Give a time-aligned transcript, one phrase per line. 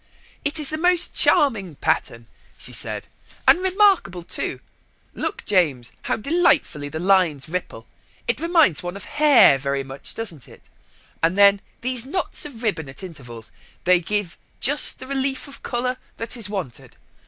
[0.43, 2.25] "It is a most charming pattern,"
[2.57, 3.05] she said,
[3.47, 4.59] "and remarkable too.
[5.13, 7.85] Look, James, how delightfully the lines ripple.
[8.27, 10.67] It reminds one of hair, very much, doesn't it.
[11.21, 13.51] And then these knots of ribbon at intervals.
[13.83, 16.97] They give just the relief of colour that is wanted.